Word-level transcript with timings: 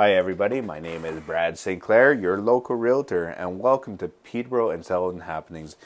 Hi, 0.00 0.14
everybody. 0.14 0.62
My 0.62 0.80
name 0.80 1.04
is 1.04 1.20
Brad 1.20 1.58
St. 1.58 1.78
Clair, 1.78 2.14
your 2.14 2.40
local 2.40 2.74
realtor, 2.74 3.26
and 3.26 3.60
welcome 3.60 3.98
to 3.98 4.08
Peterborough 4.08 4.70
and 4.70 4.82
Selwyn 4.82 5.20
Happenings. 5.20 5.76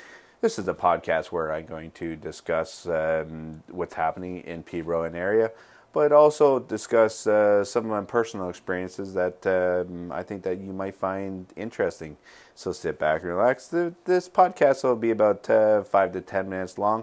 This 0.40 0.56
is 0.56 0.68
a 0.68 0.72
podcast 0.72 1.32
where 1.32 1.52
I'm 1.52 1.66
going 1.66 1.90
to 1.96 2.14
discuss 2.14 2.86
um, 2.86 3.64
what's 3.66 3.94
happening 3.94 4.42
in 4.42 4.62
Peterborough 4.62 5.02
and 5.02 5.16
area, 5.16 5.50
but 5.92 6.12
also 6.12 6.60
discuss 6.60 7.26
uh, 7.26 7.64
some 7.64 7.86
of 7.86 7.90
my 7.90 8.02
personal 8.02 8.48
experiences 8.48 9.14
that 9.14 9.44
um, 9.48 10.12
I 10.12 10.22
think 10.22 10.44
that 10.44 10.60
you 10.60 10.72
might 10.72 10.94
find 10.94 11.52
interesting. 11.56 12.16
So 12.54 12.70
sit 12.70 13.00
back 13.00 13.22
and 13.22 13.32
relax. 13.32 13.66
This 13.66 14.28
podcast 14.28 14.84
will 14.84 14.94
be 14.94 15.10
about 15.10 15.50
uh, 15.50 15.82
five 15.82 16.12
to 16.12 16.20
ten 16.20 16.48
minutes 16.48 16.78
long, 16.78 17.02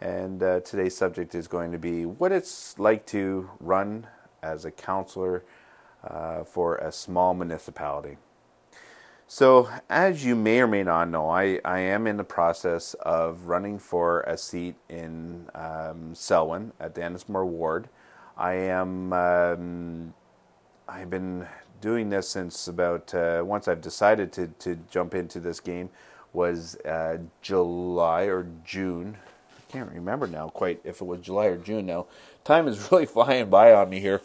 and 0.00 0.40
uh, 0.40 0.60
today's 0.60 0.96
subject 0.96 1.34
is 1.34 1.48
going 1.48 1.72
to 1.72 1.78
be 1.78 2.06
what 2.06 2.30
it's 2.30 2.78
like 2.78 3.04
to 3.06 3.50
run 3.58 4.06
as 4.44 4.64
a 4.64 4.70
councillor 4.70 5.42
uh, 6.06 6.44
for 6.44 6.76
a 6.76 6.92
small 6.92 7.34
municipality. 7.34 8.16
So, 9.26 9.70
as 9.88 10.24
you 10.24 10.34
may 10.36 10.60
or 10.60 10.66
may 10.66 10.82
not 10.82 11.08
know, 11.08 11.30
I, 11.30 11.58
I 11.64 11.78
am 11.78 12.06
in 12.06 12.18
the 12.18 12.24
process 12.24 12.94
of 12.94 13.44
running 13.46 13.78
for 13.78 14.20
a 14.22 14.36
seat 14.36 14.76
in 14.90 15.48
um, 15.54 16.14
Selwyn 16.14 16.72
at 16.78 16.94
the 16.94 17.00
Ennismore 17.00 17.46
Ward. 17.46 17.88
I 18.36 18.54
am 18.54 19.12
um, 19.12 20.14
I've 20.88 21.08
been 21.08 21.46
doing 21.80 22.10
this 22.10 22.28
since 22.28 22.68
about 22.68 23.14
uh, 23.14 23.42
once 23.44 23.68
I've 23.68 23.80
decided 23.80 24.32
to, 24.32 24.48
to 24.58 24.78
jump 24.90 25.14
into 25.14 25.40
this 25.40 25.60
game 25.60 25.88
was 26.32 26.76
uh, 26.84 27.18
July 27.40 28.24
or 28.24 28.46
June. 28.64 29.16
I 29.56 29.72
can't 29.72 29.90
remember 29.90 30.26
now 30.26 30.48
quite 30.48 30.80
if 30.84 31.00
it 31.00 31.04
was 31.04 31.20
July 31.20 31.46
or 31.46 31.56
June 31.56 31.86
now. 31.86 32.06
Time 32.44 32.68
is 32.68 32.88
really 32.92 33.06
flying 33.06 33.48
by 33.48 33.72
on 33.72 33.88
me 33.90 34.00
here. 34.00 34.20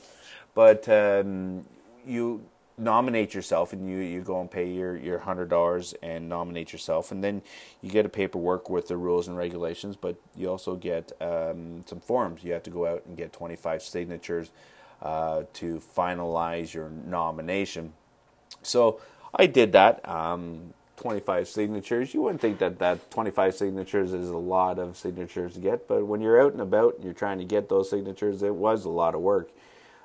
But 0.54 0.90
um, 0.90 1.66
you 2.08 2.44
nominate 2.78 3.34
yourself 3.34 3.74
and 3.74 3.90
you, 3.90 3.98
you 4.00 4.22
go 4.22 4.40
and 4.40 4.52
pay 4.52 4.70
your, 4.70 4.96
your 4.98 5.20
hundred 5.20 5.50
dollars 5.50 5.96
and 6.04 6.30
nominate 6.30 6.72
yourself. 6.72 7.12
And 7.12 7.24
then 7.24 7.42
you 7.82 7.90
get 7.90 8.06
a 8.06 8.10
paperwork 8.10 8.70
with 8.70 8.88
the 8.88 8.98
rules 8.98 9.28
and 9.28 9.38
regulations 9.38 9.96
but 9.96 10.16
you 10.36 10.50
also 10.50 10.76
get 10.76 11.12
um, 11.22 11.84
some 11.88 12.00
forms. 12.00 12.44
You 12.44 12.54
have 12.54 12.64
to 12.64 12.70
go 12.70 12.86
out 12.86 13.04
and 13.08 13.18
get 13.18 13.34
25 13.34 13.82
signatures 13.82 14.52
uh, 15.02 15.44
to 15.54 15.82
finalize 15.98 16.74
your 16.74 16.90
nomination. 16.90 17.94
So 18.64 19.02
i 19.36 19.46
did 19.46 19.74
that 19.74 20.08
um, 20.08 20.74
25 20.98 21.48
signatures. 21.48 22.14
You 22.14 22.22
wouldn't 22.24 22.42
think 22.42 22.60
that 22.60 22.80
that 22.80 23.12
25 23.12 23.56
signatures 23.56 24.14
is 24.14 24.30
a 24.30 24.38
lot 24.38 24.80
of 24.80 24.98
signatures 24.98 25.56
to 25.56 25.60
get 25.60 25.88
but 25.88 26.06
when 26.06 26.22
you're 26.22 26.42
out 26.42 26.54
and 26.54 26.62
about 26.62 26.96
and 26.96 27.04
you're 27.04 27.14
trying 27.14 27.40
to 27.40 27.46
get 27.46 27.70
those 27.70 27.90
signatures 27.90 28.44
it 28.44 28.56
was 28.56 28.86
a 28.86 28.90
lot 28.90 29.16
of 29.16 29.22
work 29.22 29.50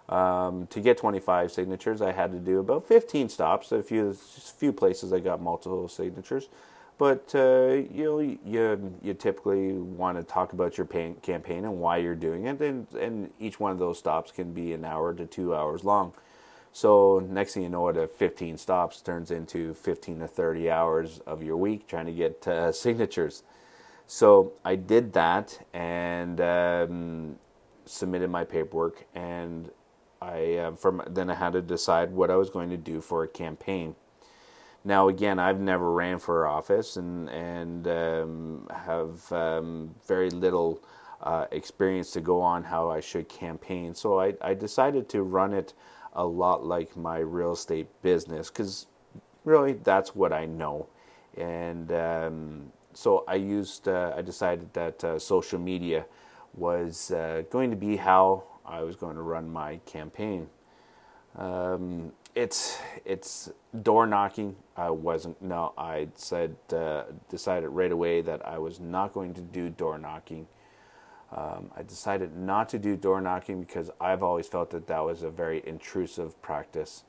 um, 0.09 0.67
to 0.69 0.81
get 0.81 0.99
25 0.99 1.53
signatures, 1.53 2.03
I 2.03 2.13
had 2.13 2.33
to 2.33 2.39
do 2.39 2.59
about 2.61 2.87
15 2.87 3.29
stops. 3.29 3.73
A 3.73 3.83
few, 3.83 4.13
few 4.13 4.73
places 4.73 5.13
I 5.13 5.21
got 5.21 5.41
multiple 5.41 5.89
signatures, 5.89 6.49
but 6.99 7.33
uh, 7.35 7.83
you 7.93 8.05
know, 8.05 8.19
you 8.21 8.99
you 9.03 9.15
typically 9.15 9.73
want 9.73 10.19
to 10.19 10.25
talk 10.25 10.53
about 10.53 10.77
your 10.77 10.87
campaign 10.87 11.65
and 11.65 11.79
why 11.79 11.99
you're 11.99 12.15
doing 12.15 12.47
it, 12.47 12.61
and 12.61 12.87
and 12.95 13.31
each 13.41 13.61
one 13.61 13.73
of 13.73 13.79
those 13.79 13.99
stops 13.99 14.33
can 14.33 14.53
be 14.53 14.73
an 14.73 14.85
hour 14.85 15.15
to 15.15 15.27
two 15.27 15.55
hours 15.55 15.85
long. 15.85 16.13
So 16.73 17.21
next 17.29 17.55
thing 17.55 17.65
you 17.65 17.69
know, 17.69 17.89
it 17.89 18.11
15 18.11 18.57
stops 18.57 19.03
turns 19.03 19.31
into 19.31 19.75
15 19.75 20.21
to 20.21 20.27
30 20.29 20.71
hours 20.71 21.21
of 21.27 21.43
your 21.43 21.57
week 21.57 21.87
trying 21.87 22.07
to 22.07 22.13
get 22.13 22.49
uh, 22.49 22.73
signatures. 22.73 23.43
So 24.07 24.53
I 24.65 24.77
did 24.77 25.13
that 25.13 25.67
and 25.75 26.41
um, 26.41 27.37
submitted 27.85 28.31
my 28.31 28.45
paperwork 28.45 29.07
and 29.15 29.71
I 30.23 30.57
uh, 30.57 30.73
from 30.73 31.03
then 31.09 31.31
I 31.31 31.35
had 31.35 31.53
to 31.55 31.63
decide 31.63 32.13
what 32.13 32.31
I 32.31 32.37
was 32.37 32.51
going 32.51 32.71
to 32.71 32.77
do 32.77 33.01
for 33.01 33.25
a 33.25 33.29
campaign. 33.29 33.97
Now 34.85 35.09
again, 35.09 35.39
I've 35.39 35.61
never 35.61 35.93
ran 35.93 36.19
for 36.19 36.47
office 36.47 36.97
and 36.97 37.29
and 37.29 37.89
um, 37.89 38.69
have 38.71 39.33
um, 39.33 39.95
very 40.07 40.31
little 40.31 40.81
uh, 41.23 41.47
experience 41.51 42.11
to 42.13 42.21
go 42.21 42.41
on 42.41 42.65
how 42.65 42.91
I 42.91 43.01
should 43.01 43.29
campaign. 43.29 43.95
So 43.95 44.21
I, 44.21 44.35
I 44.41 44.55
decided 44.55 45.09
to 45.11 45.23
run 45.23 45.53
it 45.53 45.75
a 46.15 46.25
lot 46.25 46.65
like 46.65 46.97
my 46.97 47.19
real 47.19 47.53
estate 47.53 47.89
business 48.03 48.51
because 48.51 48.87
really 49.45 49.75
that's 49.75 50.15
what 50.15 50.33
I 50.33 50.47
know. 50.47 50.89
And 51.37 51.91
um, 51.93 52.73
so 52.93 53.25
I 53.27 53.37
used 53.37 53.89
uh, 53.89 54.15
I 54.17 54.23
decided 54.23 54.73
that 54.75 55.05
uh, 55.05 55.19
social 55.19 55.59
media 55.59 56.07
was 56.55 57.11
uh, 57.11 57.43
going 57.51 57.71
to 57.71 57.77
be 57.77 57.97
how 57.97 58.45
I 58.65 58.83
was 58.83 58.97
going 58.97 59.17
to 59.17 59.23
run 59.23 59.49
my 59.53 59.77
campaign. 59.87 60.49
Um, 61.37 62.13
it's 62.35 62.79
it's 63.05 63.51
door 63.83 64.07
knocking. 64.07 64.57
I 64.77 64.91
wasn't. 64.91 65.41
No, 65.43 65.73
I 65.77 66.09
said 66.15 66.57
uh, 66.73 67.05
decided 67.29 67.69
right 67.69 67.93
away 67.93 68.21
that 68.23 68.47
I 68.47 68.59
was 68.59 68.81
not 68.81 69.13
going 69.13 69.35
to 69.35 69.41
do 69.41 69.69
door 69.71 69.99
knocking. 69.99 70.47
Um, 71.35 71.71
I 71.75 71.83
decided 71.83 72.37
not 72.37 72.69
to 72.71 72.79
do 72.79 72.97
door 72.97 73.21
knocking 73.21 73.61
because 73.61 73.91
I've 74.01 74.23
always 74.23 74.47
felt 74.47 74.71
that 74.71 74.87
that 74.89 75.01
was 75.01 75.23
a 75.23 75.31
very 75.31 75.63
intrusive 75.67 76.41
practice. 76.43 77.05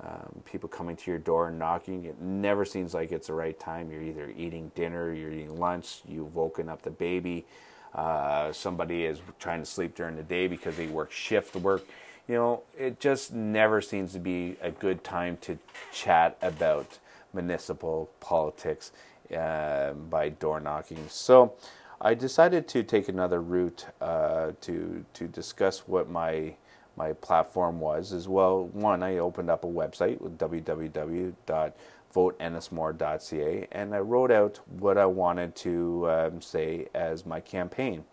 Um, 0.00 0.42
people 0.44 0.68
coming 0.68 0.94
to 0.96 1.10
your 1.10 1.18
door 1.18 1.48
and 1.48 1.58
knocking, 1.58 2.04
it 2.04 2.20
never 2.20 2.64
seems 2.64 2.94
like 2.94 3.10
it's 3.12 3.28
the 3.28 3.32
right 3.32 3.58
time. 3.58 3.90
You're 3.90 4.02
either 4.02 4.32
eating 4.36 4.70
dinner, 4.74 5.12
you're 5.12 5.32
eating 5.32 5.58
lunch, 5.58 6.02
you've 6.06 6.34
woken 6.34 6.68
up 6.68 6.82
the 6.82 6.90
baby, 6.90 7.46
uh, 7.94 8.52
somebody 8.52 9.04
is 9.04 9.20
trying 9.38 9.60
to 9.60 9.66
sleep 9.66 9.94
during 9.94 10.16
the 10.16 10.22
day 10.22 10.46
because 10.46 10.76
they 10.76 10.86
work 10.86 11.12
shift 11.12 11.56
work. 11.56 11.86
You 12.28 12.34
know, 12.34 12.62
it 12.76 13.00
just 13.00 13.32
never 13.32 13.80
seems 13.80 14.12
to 14.14 14.18
be 14.18 14.56
a 14.60 14.70
good 14.70 15.04
time 15.04 15.38
to 15.42 15.58
chat 15.92 16.36
about 16.42 16.98
municipal 17.32 18.10
politics 18.20 18.92
uh, 19.36 19.92
by 19.92 20.30
door 20.30 20.60
knocking. 20.60 21.04
So 21.08 21.54
I 22.00 22.14
decided 22.14 22.68
to 22.68 22.82
take 22.82 23.08
another 23.08 23.40
route 23.40 23.86
uh, 24.00 24.52
to 24.62 25.04
to 25.14 25.28
discuss 25.28 25.86
what 25.86 26.10
my 26.10 26.54
my 26.96 27.12
platform 27.12 27.78
was 27.80 28.12
as 28.12 28.26
well. 28.26 28.66
One, 28.68 29.02
I 29.02 29.18
opened 29.18 29.50
up 29.50 29.64
a 29.64 29.68
website 29.68 30.20
with 30.20 30.38
www 30.38 31.72
voteennismore.ca, 32.16 33.68
and 33.72 33.94
I 33.94 33.98
wrote 33.98 34.32
out 34.32 34.60
what 34.80 34.98
I 34.98 35.06
wanted 35.06 35.54
to 35.56 36.10
um, 36.10 36.40
say 36.40 36.88
as 36.94 37.26
my 37.26 37.40
campaign, 37.40 38.04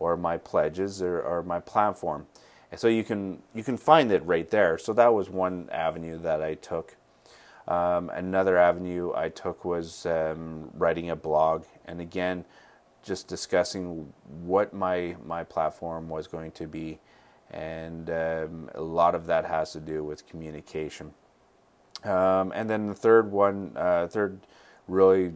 or 0.00 0.16
my 0.16 0.36
pledges, 0.38 1.00
or, 1.00 1.22
or 1.22 1.44
my 1.44 1.60
platform. 1.60 2.26
And 2.72 2.80
so 2.80 2.88
you 2.88 3.04
can 3.04 3.42
you 3.54 3.62
can 3.62 3.76
find 3.78 4.10
it 4.12 4.24
right 4.26 4.50
there. 4.50 4.78
So 4.78 4.92
that 4.94 5.14
was 5.14 5.30
one 5.30 5.68
avenue 5.70 6.18
that 6.18 6.42
I 6.42 6.54
took. 6.54 6.96
Um, 7.68 8.10
another 8.10 8.58
avenue 8.58 9.12
I 9.14 9.28
took 9.28 9.64
was 9.64 10.06
um, 10.06 10.70
writing 10.74 11.10
a 11.10 11.16
blog, 11.16 11.64
and 11.86 12.00
again, 12.00 12.44
just 13.04 13.28
discussing 13.28 14.12
what 14.42 14.74
my 14.74 15.16
my 15.24 15.44
platform 15.44 16.08
was 16.08 16.26
going 16.26 16.50
to 16.52 16.66
be, 16.66 16.98
and 17.50 18.10
um, 18.10 18.70
a 18.74 18.82
lot 18.82 19.14
of 19.14 19.26
that 19.26 19.44
has 19.44 19.72
to 19.72 19.80
do 19.80 20.02
with 20.02 20.26
communication. 20.26 21.12
Um, 22.04 22.52
and 22.54 22.68
then 22.68 22.88
the 22.88 22.94
third 22.94 23.30
one, 23.30 23.72
uh, 23.76 24.08
third 24.08 24.40
really 24.88 25.32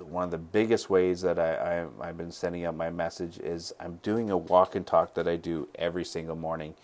one 0.00 0.24
of 0.24 0.30
the 0.30 0.38
biggest 0.38 0.88
ways 0.88 1.20
that 1.22 1.38
I, 1.38 1.86
I, 2.00 2.06
have 2.06 2.16
been 2.16 2.32
sending 2.32 2.64
out 2.64 2.74
my 2.74 2.90
message 2.90 3.38
is 3.38 3.74
I'm 3.78 3.96
doing 4.02 4.30
a 4.30 4.36
walk 4.36 4.74
and 4.74 4.86
talk 4.86 5.14
that 5.14 5.28
I 5.28 5.36
do 5.36 5.68
every 5.74 6.04
single 6.04 6.36
morning. 6.36 6.74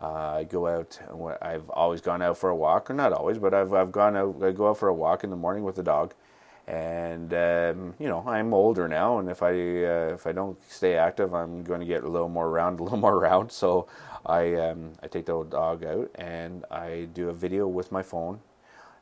Uh, 0.00 0.36
I 0.38 0.44
go 0.44 0.66
out. 0.66 0.98
I've 1.40 1.68
always 1.70 2.00
gone 2.00 2.22
out 2.22 2.36
for 2.36 2.50
a 2.50 2.56
walk, 2.56 2.90
or 2.90 2.94
not 2.94 3.12
always, 3.12 3.38
but 3.38 3.54
I've 3.54 3.72
I've 3.72 3.92
gone 3.92 4.16
out. 4.16 4.42
I 4.42 4.52
go 4.52 4.68
out 4.68 4.78
for 4.78 4.88
a 4.88 4.94
walk 4.94 5.24
in 5.24 5.30
the 5.30 5.36
morning 5.36 5.64
with 5.64 5.76
the 5.76 5.82
dog, 5.82 6.14
and 6.66 7.34
um, 7.34 7.94
you 7.98 8.08
know 8.08 8.24
I'm 8.26 8.54
older 8.54 8.88
now, 8.88 9.18
and 9.18 9.28
if 9.28 9.42
I 9.42 9.50
uh, 9.50 10.14
if 10.14 10.26
I 10.26 10.32
don't 10.32 10.58
stay 10.70 10.96
active, 10.96 11.34
I'm 11.34 11.62
going 11.62 11.80
to 11.80 11.86
get 11.86 12.04
a 12.04 12.08
little 12.08 12.28
more 12.28 12.50
round, 12.50 12.80
a 12.80 12.82
little 12.82 12.98
more 12.98 13.18
round. 13.18 13.52
So 13.52 13.86
I 14.24 14.54
um, 14.54 14.92
I 15.02 15.08
take 15.08 15.26
the 15.26 15.32
old 15.32 15.50
dog 15.50 15.84
out 15.84 16.10
and 16.14 16.64
I 16.70 17.08
do 17.12 17.28
a 17.28 17.34
video 17.34 17.66
with 17.68 17.92
my 17.92 18.02
phone, 18.02 18.40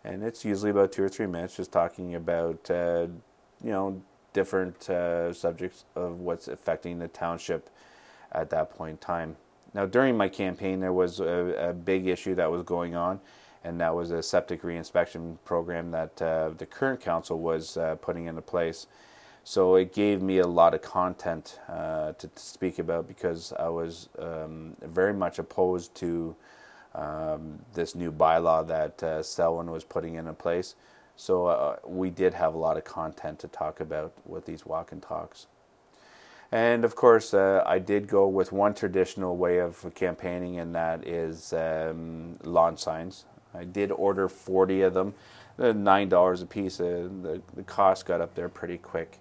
and 0.05 0.23
it's 0.25 0.45
usually 0.45 0.71
about 0.71 0.93
two 0.93 1.05
or 1.05 1.09
three 1.09 1.27
minutes, 1.27 1.57
just 1.57 1.73
talking 1.73 2.15
about 2.17 2.71
uh, 2.71 3.07
you 3.63 3.71
know 3.71 4.03
different 4.33 4.89
uh, 4.91 5.33
subjects 5.33 5.85
of 5.95 6.21
what's 6.21 6.49
affecting 6.49 6.99
the 6.99 7.09
township 7.09 7.71
at 8.33 8.51
that 8.51 8.71
point 8.71 8.93
in 8.93 8.99
time. 8.99 9.37
Now 9.75 9.87
during 9.87 10.17
my 10.17 10.29
campaign, 10.29 10.81
there 10.81 10.93
was 10.93 11.21
a, 11.21 11.69
a 11.71 11.73
big 11.73 12.07
issue 12.09 12.35
that 12.35 12.51
was 12.51 12.63
going 12.63 12.97
on, 12.97 13.21
and 13.65 13.81
that 13.81 13.95
was 13.95 14.11
a 14.11 14.23
septic 14.23 14.63
reinspection 14.63 15.37
program 15.45 15.91
that 15.93 16.21
uh, 16.21 16.51
the 16.51 16.67
current 16.67 17.01
council 17.01 17.39
was 17.39 17.77
uh, 17.77 17.95
putting 17.97 18.27
into 18.27 18.43
place. 18.43 18.87
So 19.45 19.75
it 19.75 19.93
gave 19.93 20.23
me 20.23 20.39
a 20.39 20.47
lot 20.47 20.73
of 20.75 20.83
content 20.83 21.59
uh, 21.69 22.13
to, 22.13 22.29
to, 22.29 22.41
speak 22.41 22.79
about 22.79 23.09
because 23.09 23.53
I 23.59 23.69
was 23.69 24.09
um, 24.19 24.77
very 24.83 25.13
much 25.13 25.41
opposed 25.41 25.95
to 25.97 26.37
um, 26.95 27.59
this 27.75 27.95
new 27.95 28.13
bylaw 28.13 28.67
that 28.69 29.03
uh, 29.03 29.23
Selwyn 29.23 29.71
was 29.71 29.83
putting 29.83 30.15
into 30.15 30.33
place. 30.33 30.77
So 31.17 31.47
uh, 31.47 31.77
we 31.85 32.11
did 32.11 32.35
have 32.35 32.55
a 32.55 32.59
lot 32.59 32.77
of 32.77 32.85
content 32.85 33.39
to 33.41 33.49
talk 33.49 33.81
about 33.81 34.13
with 34.25 34.47
these 34.47 34.65
walk 34.65 34.93
and 34.93 35.03
talks. 35.03 35.47
And 36.53 36.85
of 36.85 36.95
course, 36.95 37.33
uh, 37.33 37.65
I 37.67 37.79
did 37.79 38.07
go 38.07 38.29
with 38.29 38.53
one 38.53 38.75
traditional 38.75 39.37
way 39.37 39.59
of 39.59 39.93
campaigning, 39.95 40.59
and 40.59 40.75
that 40.75 41.07
is 41.07 41.53
um, 41.55 42.39
lawn 42.45 42.77
signs. 42.77 43.25
I 43.55 43.65
did 43.65 43.93
order 43.93 44.29
40 44.29 44.83
of 44.83 44.95
them, 44.95 45.15
$9 45.59 46.43
a 46.43 46.47
piece. 46.47 46.81
Uh, 46.81 47.09
the, 47.23 47.43
the 47.55 47.63
cost 47.63 48.07
got 48.07 48.21
up 48.21 48.35
there 48.35 48.49
pretty 48.49 48.79
quick. 48.79 49.19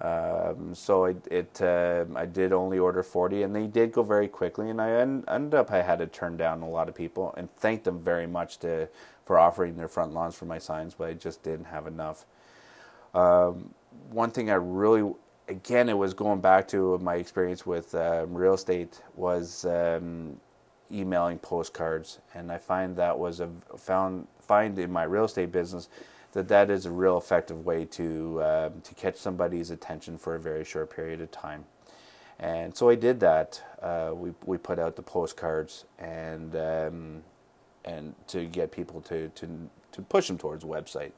Um, 0.00 0.74
so 0.74 1.06
it, 1.06 1.26
it 1.28 1.60
uh, 1.60 2.04
I 2.14 2.24
did 2.26 2.52
only 2.52 2.78
order 2.78 3.02
40, 3.02 3.42
and 3.42 3.54
they 3.54 3.66
did 3.66 3.92
go 3.92 4.02
very 4.02 4.28
quickly. 4.28 4.70
And 4.70 4.80
I 4.80 4.90
en- 4.90 5.24
ended 5.26 5.54
up 5.54 5.72
I 5.72 5.82
had 5.82 5.98
to 5.98 6.06
turn 6.06 6.36
down 6.36 6.62
a 6.62 6.68
lot 6.68 6.88
of 6.88 6.94
people 6.94 7.34
and 7.36 7.52
thank 7.56 7.82
them 7.82 8.00
very 8.00 8.26
much 8.26 8.58
to 8.58 8.88
for 9.24 9.38
offering 9.38 9.76
their 9.76 9.88
front 9.88 10.14
lawns 10.14 10.36
for 10.36 10.46
my 10.46 10.58
signs, 10.58 10.94
but 10.94 11.08
I 11.08 11.14
just 11.14 11.42
didn't 11.42 11.66
have 11.66 11.86
enough. 11.86 12.24
Um, 13.12 13.74
one 14.10 14.30
thing 14.30 14.50
I 14.50 14.54
really 14.54 15.12
again, 15.48 15.88
it 15.88 15.96
was 15.96 16.14
going 16.14 16.40
back 16.40 16.68
to 16.68 16.98
my 16.98 17.16
experience 17.16 17.66
with 17.66 17.94
um, 17.94 18.34
real 18.34 18.54
estate 18.54 19.00
was 19.16 19.64
um, 19.64 20.38
emailing 20.92 21.38
postcards, 21.38 22.18
and 22.34 22.50
I 22.52 22.58
find 22.58 22.96
that 22.96 23.18
was 23.18 23.40
a 23.40 23.48
found 23.76 24.26
find 24.40 24.78
in 24.78 24.92
my 24.92 25.04
real 25.04 25.24
estate 25.24 25.52
business 25.52 25.88
that 26.32 26.48
that 26.48 26.70
is 26.70 26.86
a 26.86 26.90
real 26.90 27.18
effective 27.18 27.64
way 27.64 27.84
to 27.86 28.42
um, 28.42 28.80
to 28.82 28.94
catch 28.94 29.16
somebody's 29.16 29.70
attention 29.70 30.18
for 30.18 30.34
a 30.34 30.40
very 30.40 30.64
short 30.64 30.94
period 30.94 31.20
of 31.20 31.30
time. 31.30 31.64
And 32.38 32.76
so 32.76 32.88
I 32.88 32.94
did 32.94 33.20
that. 33.20 33.62
Uh, 33.82 34.12
we 34.14 34.32
we 34.46 34.58
put 34.58 34.78
out 34.78 34.96
the 34.96 35.02
postcards 35.02 35.84
and 35.98 36.54
um, 36.56 37.22
and 37.84 38.14
to 38.28 38.44
get 38.46 38.70
people 38.72 39.00
to 39.02 39.28
to 39.30 39.70
to 39.92 40.02
push 40.02 40.28
them 40.28 40.38
towards 40.38 40.62
the 40.64 40.68
website. 40.70 41.12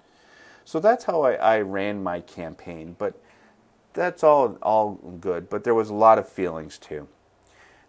So 0.64 0.80
that's 0.80 1.04
how 1.04 1.22
I, 1.22 1.32
I 1.34 1.60
ran 1.60 2.02
my 2.02 2.20
campaign, 2.20 2.96
but 2.98 3.20
that's 3.92 4.24
all 4.24 4.58
all 4.62 4.92
good, 5.20 5.50
but 5.50 5.64
there 5.64 5.74
was 5.74 5.90
a 5.90 5.94
lot 5.94 6.18
of 6.18 6.28
feelings 6.28 6.78
too. 6.78 7.08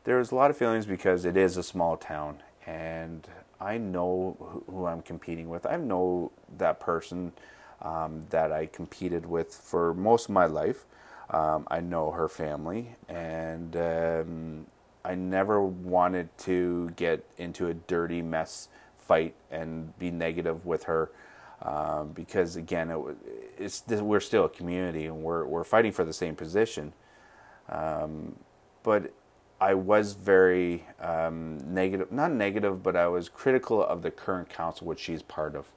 There 0.04 0.18
was 0.18 0.32
a 0.32 0.36
lot 0.36 0.50
of 0.50 0.58
feelings 0.58 0.86
because 0.86 1.26
it 1.26 1.38
is 1.38 1.58
a 1.58 1.64
small 1.64 1.96
town, 1.96 2.42
and 2.66 3.28
I 3.60 3.78
know 3.78 4.64
who 4.68 4.86
I'm 4.88 5.02
competing 5.02 5.48
with. 5.48 5.66
I 5.66 5.78
know 5.78 6.32
that 6.58 6.80
person 6.80 7.34
um, 7.82 8.26
that 8.32 8.52
I 8.52 8.66
competed 8.66 9.26
with 9.26 9.54
for 9.54 9.94
most 9.94 10.26
of 10.26 10.32
my 10.32 10.46
life. 10.46 10.86
Um, 11.30 11.68
I 11.70 11.82
know 11.82 12.12
her 12.12 12.28
family, 12.28 12.96
and 13.08 13.76
um, 13.78 14.66
I 15.06 15.14
never 15.16 15.62
wanted 15.64 16.36
to 16.40 16.90
get 16.96 17.24
into 17.38 17.68
a 17.68 17.74
dirty 17.76 18.24
mess 18.24 18.70
fight 18.98 19.36
and 19.52 19.98
be 20.00 20.10
negative 20.10 20.66
with 20.66 20.84
her 20.84 21.12
um, 21.62 22.10
because 22.14 22.56
again, 22.56 22.90
it, 22.90 23.00
it's 23.58 23.84
we're 23.88 24.20
still 24.20 24.46
a 24.46 24.50
community 24.50 25.06
and 25.06 25.24
we're 25.24 25.46
we're 25.46 25.64
fighting 25.64 25.92
for 25.92 26.04
the 26.04 26.14
same 26.14 26.36
position. 26.36 26.94
Um, 27.70 28.36
but 28.84 29.14
I 29.62 29.76
was 29.76 30.14
very 30.14 30.84
um, 31.00 31.60
negative, 31.72 32.12
not 32.12 32.32
negative, 32.32 32.82
but 32.82 32.96
I 32.96 33.08
was 33.08 33.30
critical 33.30 33.84
of 33.84 34.02
the 34.02 34.10
current 34.10 34.50
council, 34.50 34.88
which 34.88 35.00
she's 35.00 35.22
part 35.22 35.56
of, 35.56 35.68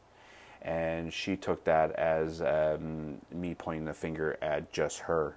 and 0.62 1.12
she 1.12 1.36
took 1.36 1.64
that 1.64 1.92
as 1.92 2.40
um, 2.40 3.18
me 3.30 3.54
pointing 3.54 3.84
the 3.84 3.92
finger 3.92 4.38
at 4.40 4.72
just 4.72 5.00
her. 5.00 5.36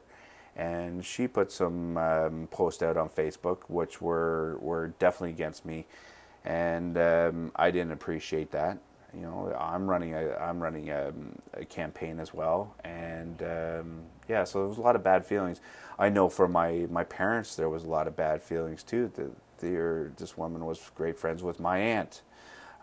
And 0.55 1.05
she 1.05 1.27
put 1.27 1.51
some 1.51 1.97
um, 1.97 2.47
posts 2.49 2.81
out 2.81 2.95
on 2.95 3.09
Facebook, 3.09 3.57
which 3.67 4.01
were 4.01 4.57
were 4.61 4.93
definitely 4.97 5.31
against 5.31 5.65
me, 5.65 5.85
and 6.45 6.97
um, 6.97 7.51
I 7.53 7.69
didn't 7.69 7.91
appreciate 7.91 8.51
that 8.51 8.79
you 9.17 9.23
know, 9.23 9.55
I'm 9.59 9.89
running 9.89 10.13
a 10.13 10.35
I'm 10.35 10.61
running 10.61 10.91
a, 10.91 11.11
a 11.53 11.65
campaign 11.65 12.19
as 12.19 12.33
well, 12.33 12.75
and 12.83 13.41
um, 13.41 14.01
yeah, 14.29 14.43
so 14.43 14.59
there 14.59 14.67
was 14.67 14.77
a 14.77 14.81
lot 14.81 14.95
of 14.95 15.03
bad 15.03 15.25
feelings. 15.25 15.59
I 15.97 16.09
know 16.09 16.29
for 16.29 16.47
my 16.47 16.87
my 16.91 17.03
parents, 17.03 17.55
there 17.55 17.69
was 17.69 17.83
a 17.83 17.87
lot 17.87 18.07
of 18.07 18.15
bad 18.15 18.43
feelings 18.43 18.83
too. 18.83 19.11
The, 19.15 19.31
this 20.17 20.37
woman 20.37 20.65
was 20.65 20.91
great 20.93 21.17
friends 21.17 21.41
with 21.41 21.59
my 21.59 21.79
aunt. 21.79 22.21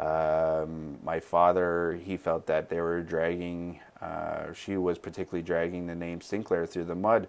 Um, 0.00 0.98
my 1.04 1.20
father, 1.20 2.00
he 2.02 2.16
felt 2.16 2.46
that 2.46 2.68
they 2.68 2.80
were 2.80 3.00
dragging. 3.02 3.78
Uh, 4.00 4.52
she 4.52 4.76
was 4.76 4.98
particularly 4.98 5.42
dragging 5.42 5.86
the 5.86 5.94
name 5.94 6.20
Sinclair 6.20 6.66
through 6.66 6.84
the 6.84 6.96
mud 6.96 7.28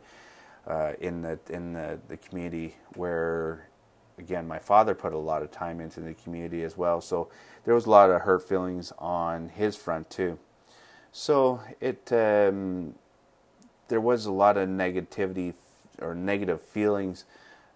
uh, 0.67 0.93
in 0.99 1.21
the 1.21 1.39
in 1.49 1.73
the, 1.73 1.99
the 2.07 2.17
community 2.17 2.75
where 2.95 3.67
again, 4.17 4.47
my 4.47 4.59
father 4.59 4.95
put 4.95 5.13
a 5.13 5.17
lot 5.17 5.41
of 5.41 5.51
time 5.51 5.79
into 5.79 5.99
the 5.99 6.13
community 6.13 6.63
as 6.63 6.77
well. 6.77 7.01
So 7.01 7.29
there 7.63 7.73
was 7.73 7.85
a 7.85 7.89
lot 7.89 8.09
of 8.09 8.21
hurt 8.21 8.47
feelings 8.47 8.93
on 8.97 9.49
his 9.49 9.75
front 9.75 10.09
too. 10.09 10.37
So 11.11 11.61
it 11.79 12.11
um, 12.11 12.95
there 13.87 14.01
was 14.01 14.25
a 14.25 14.31
lot 14.31 14.57
of 14.57 14.67
negativity 14.67 15.53
or 16.01 16.15
negative 16.15 16.61
feelings 16.61 17.25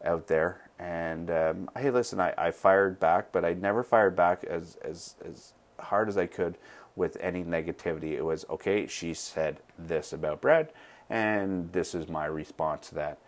out 0.03 0.27
there. 0.27 0.69
And 0.77 1.29
um, 1.29 1.69
hey, 1.77 1.91
listen, 1.91 2.19
I, 2.19 2.33
I 2.37 2.51
fired 2.51 2.99
back, 2.99 3.31
but 3.31 3.43
I 3.43 3.53
never 3.53 3.83
fired 3.83 4.15
back 4.15 4.43
as 4.43 4.77
as 4.83 5.15
as 5.25 5.53
hard 5.79 6.09
as 6.09 6.17
I 6.17 6.25
could 6.25 6.57
with 6.95 7.17
any 7.21 7.43
negativity. 7.43 8.11
It 8.11 8.23
was 8.23 8.45
okay. 8.49 8.87
She 8.87 9.13
said 9.13 9.59
this 9.77 10.13
about 10.13 10.41
Brad, 10.41 10.71
and 11.09 11.71
this 11.71 11.95
is 11.95 12.07
my 12.07 12.25
response 12.25 12.89
to 12.89 12.95
that 12.95 13.19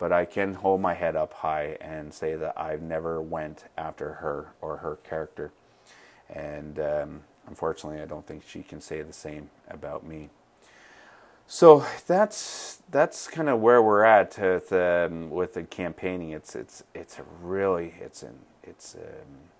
but 0.00 0.12
I 0.12 0.24
can 0.24 0.54
hold 0.54 0.80
my 0.80 0.94
head 0.94 1.14
up 1.14 1.34
high 1.34 1.76
and 1.82 2.12
say 2.12 2.34
that 2.34 2.54
I've 2.58 2.80
never 2.82 3.20
went 3.20 3.64
after 3.76 4.14
her 4.14 4.48
or 4.62 4.78
her 4.78 4.96
character. 5.04 5.52
And 6.30 6.80
um, 6.80 7.20
unfortunately, 7.46 8.00
I 8.00 8.06
don't 8.06 8.26
think 8.26 8.42
she 8.48 8.62
can 8.62 8.80
say 8.80 9.02
the 9.02 9.12
same 9.12 9.50
about 9.68 10.06
me. 10.06 10.30
So 11.46 11.84
that's 12.06 12.82
that's 12.90 13.28
kind 13.28 13.48
of 13.50 13.60
where 13.60 13.82
we're 13.82 14.04
at 14.04 14.38
with, 14.38 14.72
um, 14.72 15.30
with 15.30 15.54
the 15.54 15.64
campaigning. 15.64 16.30
It's 16.30 16.54
it's 16.56 16.82
it's 16.94 17.18
a 17.18 17.24
really 17.42 17.94
it's 18.00 18.22
an 18.22 18.38
it's 18.62 18.94
um, 18.94 19.50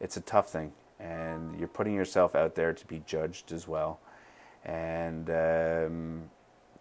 it's 0.00 0.16
a 0.18 0.20
tough 0.20 0.50
thing, 0.50 0.72
and 1.00 1.58
you're 1.58 1.68
putting 1.68 1.94
yourself 1.94 2.34
out 2.34 2.56
there 2.56 2.74
to 2.74 2.86
be 2.86 3.02
judged 3.06 3.52
as 3.52 3.66
well. 3.66 4.00
And 4.64 5.30
um, 5.30 6.30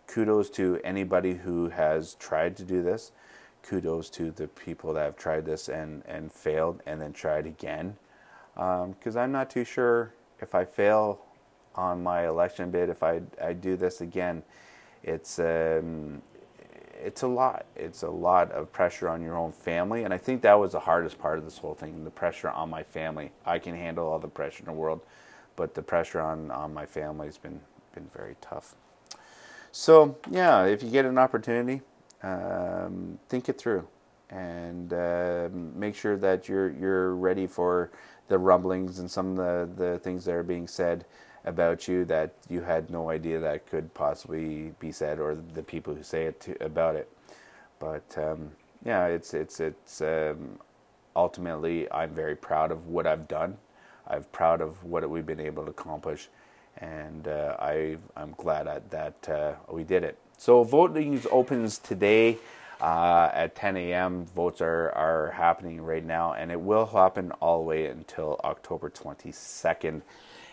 kudos 0.07 0.50
to 0.51 0.80
anybody 0.83 1.36
who 1.36 1.69
has 1.69 2.15
tried 2.15 2.56
to 2.57 2.63
do 2.63 2.81
this. 2.81 3.12
Kudos 3.62 4.09
to 4.12 4.31
the 4.31 4.48
people 4.48 4.94
that 4.94 5.04
have 5.04 5.18
tried 5.18 5.45
this 5.45 5.68
and, 5.68 6.04
and 6.07 6.31
failed 6.31 6.81
and 6.86 7.01
then 7.01 7.12
tried 7.13 7.45
again. 7.45 7.98
Because 8.56 9.15
um, 9.15 9.21
I'm 9.21 9.31
not 9.31 9.50
too 9.50 9.65
sure 9.65 10.13
if 10.39 10.56
I 10.56 10.65
fail 10.65 11.19
on 11.75 12.01
my 12.01 12.27
election 12.27 12.71
bid, 12.71 12.89
if 12.89 13.04
I, 13.04 13.21
I 13.42 13.54
do 13.54 13.75
this 13.75 14.01
again, 14.01 14.42
it's, 15.04 15.38
um, 15.38 16.21
it's 17.04 17.21
a 17.21 17.27
lot. 17.27 17.65
It's 17.75 18.01
a 18.04 18.09
lot 18.09 18.51
of 18.51 18.71
pressure 18.71 19.09
on 19.09 19.21
your 19.21 19.36
own 19.36 19.51
family. 19.51 20.04
And 20.04 20.13
I 20.13 20.18
think 20.18 20.42
that 20.42 20.57
was 20.59 20.71
the 20.71 20.80
hardest 20.80 21.19
part 21.19 21.38
of 21.38 21.44
this 21.44 21.57
whole 21.57 21.75
thing 21.75 22.04
the 22.04 22.09
pressure 22.09 22.50
on 22.50 22.69
my 22.69 22.83
family. 22.83 23.31
I 23.45 23.59
can 23.59 23.75
handle 23.75 24.07
all 24.07 24.19
the 24.19 24.27
pressure 24.27 24.62
in 24.62 24.65
the 24.65 24.71
world, 24.74 25.01
but 25.56 25.75
the 25.75 25.83
pressure 25.83 26.21
on, 26.21 26.49
on 26.49 26.73
my 26.73 26.85
family 26.85 27.28
has 27.28 27.37
been, 27.37 27.59
been 27.94 28.09
very 28.16 28.35
tough. 28.42 28.76
So 29.71 30.18
yeah, 30.30 30.66
if 30.66 30.83
you 30.83 30.90
get 30.90 31.06
an 31.06 31.18
opportunity, 31.18 31.81
um, 32.24 33.19
think 33.30 33.50
it 33.50 33.57
through 33.57 33.88
and 34.30 34.94
uh, 34.94 35.50
make 35.54 35.95
sure 35.95 36.18
that 36.18 36.50
you're 36.50 36.71
you're 36.71 37.16
ready 37.16 37.47
for 37.47 37.92
the 38.28 38.38
rumblings 38.38 39.00
and 39.00 39.09
some 39.09 39.38
of 39.40 39.78
the, 39.78 39.83
the 39.92 40.00
things 40.00 40.26
that 40.26 40.33
are 40.33 40.44
being 40.44 40.68
said 40.68 41.06
about 41.45 41.88
you 41.88 42.06
that 42.06 42.33
you 42.50 42.62
had 42.62 42.90
no 42.90 43.09
idea 43.09 43.40
that 43.40 43.66
could 43.68 43.94
possibly 43.94 44.74
be 44.80 44.92
said 44.92 45.19
or 45.19 45.36
the 45.36 45.64
people 45.64 45.95
who 45.95 46.04
say 46.04 46.26
it 46.26 46.40
to, 46.42 46.64
about 46.64 46.95
it. 46.95 47.09
But 47.80 48.18
um, 48.18 48.52
yeah, 48.86 49.07
it's 49.07 49.33
it's 49.33 49.59
it's 49.59 50.02
um, 50.02 50.59
ultimately 51.16 51.92
I'm 51.92 52.12
very 52.12 52.36
proud 52.36 52.71
of 52.71 52.88
what 52.88 53.07
I've 53.07 53.28
done. 53.28 53.57
I'm 54.07 54.24
proud 54.31 54.62
of 54.62 54.83
what 54.83 55.09
we've 55.09 55.26
been 55.26 55.40
able 55.40 55.66
to 55.66 55.71
accomplish 55.71 56.30
and 56.78 57.28
uh, 57.28 57.56
I, 57.60 57.98
I'm 58.16 58.34
glad 58.38 58.90
that 58.90 59.30
uh, 59.30 59.54
we 59.72 59.84
did 59.84 60.04
it. 60.04 60.18
So 60.38 60.64
voting 60.64 61.22
opens 61.31 61.78
today 61.78 62.38
uh, 62.80 63.30
at 63.34 63.56
10 63.56 63.78
a.m. 63.78 64.26
Votes 64.26 64.62
are, 64.62 64.92
are 64.92 65.31
happening 65.31 65.81
right 65.81 66.06
now, 66.06 66.34
and 66.34 66.52
it 66.52 66.60
will 66.60 66.86
happen 66.86 67.31
all 67.34 67.60
the 67.60 67.64
way 67.64 67.88
until 67.88 68.40
October 68.44 68.90
22nd. 68.90 70.02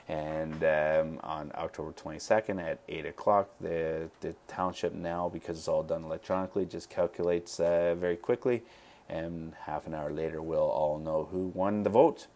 And 0.06 0.62
um, 0.64 1.20
on 1.22 1.50
October 1.54 1.92
22nd 1.92 2.62
at 2.62 2.78
8 2.88 3.06
o'clock, 3.06 3.48
the, 3.60 4.10
the 4.20 4.34
township 4.48 4.92
now, 4.94 5.30
because 5.30 5.58
it's 5.58 5.68
all 5.68 5.82
done 5.82 6.04
electronically, 6.04 6.66
just 6.66 6.90
calculates 6.90 7.58
uh, 7.58 7.94
very 7.98 8.16
quickly. 8.16 8.62
And 9.08 9.54
half 9.64 9.86
an 9.86 9.94
hour 9.94 10.10
later, 10.10 10.42
we'll 10.42 10.60
all 10.60 10.98
know 10.98 11.28
who 11.30 11.48
won 11.48 11.82
the 11.82 11.90
vote. 11.90 12.26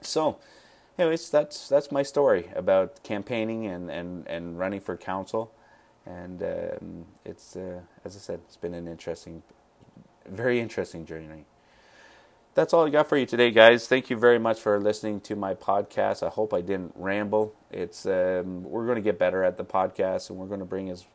So, 0.00 0.38
anyways, 0.98 1.30
that's 1.30 1.68
that's 1.68 1.92
my 1.92 2.02
story 2.02 2.50
about 2.56 3.02
campaigning 3.02 3.66
and, 3.66 3.90
and, 3.90 4.26
and 4.28 4.58
running 4.58 4.80
for 4.80 4.96
council, 4.96 5.52
and 6.06 6.42
um, 6.42 7.06
it's 7.24 7.56
uh, 7.56 7.80
as 8.04 8.16
I 8.16 8.20
said, 8.20 8.40
it's 8.46 8.56
been 8.56 8.74
an 8.74 8.88
interesting, 8.88 9.42
very 10.28 10.60
interesting 10.60 11.06
journey. 11.06 11.46
that's 12.54 12.72
all 12.74 12.86
I 12.86 12.90
got 12.90 13.08
for 13.08 13.16
you 13.16 13.26
today, 13.26 13.50
guys. 13.50 13.88
Thank 13.88 14.10
you 14.10 14.16
very 14.16 14.38
much 14.38 14.60
for 14.60 14.80
listening 14.80 15.20
to 15.22 15.36
my 15.36 15.54
podcast. 15.54 16.24
I 16.24 16.30
hope 16.30 16.54
I 16.54 16.60
didn't 16.60 16.92
ramble. 16.96 17.54
It's 17.72 18.06
um, 18.06 18.62
we're 18.64 18.86
going 18.86 18.96
to 18.96 19.02
get 19.02 19.18
better 19.18 19.44
at 19.44 19.56
the 19.58 19.64
podcast, 19.64 20.30
and 20.30 20.38
we're 20.38 20.46
going 20.46 20.60
to 20.60 20.66
bring 20.66 20.90
as 20.90 21.06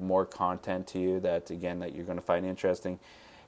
more 0.00 0.26
content 0.26 0.86
to 0.88 1.00
you 1.00 1.20
that 1.20 1.50
again 1.50 1.80
that 1.80 1.94
you're 1.94 2.04
going 2.06 2.18
to 2.18 2.24
find 2.24 2.46
interesting. 2.46 2.98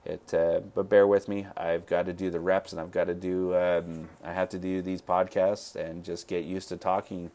It, 0.05 0.35
uh, 0.35 0.61
but 0.75 0.89
bear 0.89 1.07
with 1.07 1.29
me. 1.29 1.47
I've 1.57 1.87
got 1.87 2.07
to 2.07 2.13
do 2.13 2.31
the 2.31 2.41
reps, 2.41 2.73
and 2.73 2.81
I've 2.81 2.91
got 2.91 3.05
to 3.05 3.15
do. 3.15 3.55
Um, 3.57 4.09
I 4.25 4.33
have 4.33 4.49
to 4.51 4.59
do 4.59 4.83
these 4.83 5.01
podcasts 5.01 5.77
and 5.77 6.05
just 6.05 6.27
get 6.27 6.45
used 6.45 6.69
to 6.71 6.77
talking 6.77 7.31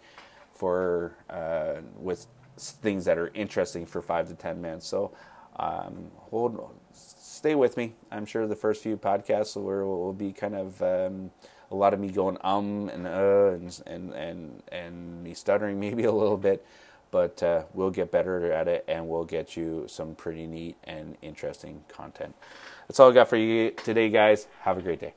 for 0.53 1.13
uh, 1.29 1.75
with 1.97 2.27
things 2.57 3.05
that 3.05 3.17
are 3.17 3.31
interesting 3.33 3.85
for 3.85 4.01
five 4.01 4.27
to 4.27 4.33
ten 4.33 4.61
minutes. 4.61 4.87
So 4.87 5.11
um, 5.57 6.11
hold 6.15 6.59
stay 6.93 7.55
with 7.55 7.77
me. 7.77 7.93
I'm 8.11 8.25
sure 8.25 8.47
the 8.47 8.55
first 8.55 8.83
few 8.83 8.97
podcasts 8.97 9.55
will, 9.55 9.63
will 9.63 10.13
be 10.13 10.33
kind 10.33 10.55
of 10.55 10.81
um, 10.81 11.31
a 11.71 11.75
lot 11.75 11.93
of 11.93 11.99
me 11.99 12.09
going 12.09 12.37
um 12.41 12.89
and 12.89 13.07
uh 13.07 13.51
and 13.53 13.81
and 13.85 14.13
and, 14.13 14.63
and 14.71 15.23
me 15.23 15.33
stuttering 15.33 15.79
maybe 15.85 16.03
a 16.03 16.11
little 16.11 16.37
bit, 16.37 16.65
but 17.11 17.41
uh, 17.43 17.63
we'll 17.73 17.91
get 17.91 18.11
better 18.11 18.51
at 18.51 18.67
it 18.67 18.85
and 18.87 19.07
we'll 19.07 19.25
get 19.25 19.55
you 19.55 19.85
some 19.87 20.15
pretty 20.15 20.47
neat 20.47 20.75
and 20.83 21.17
interesting 21.21 21.83
content. 21.87 22.35
That's 22.87 22.99
all 22.99 23.11
I 23.11 23.13
got 23.13 23.29
for 23.29 23.37
you 23.37 23.71
today, 23.71 24.09
guys. 24.09 24.47
Have 24.61 24.77
a 24.77 24.81
great 24.81 24.99
day. 24.99 25.13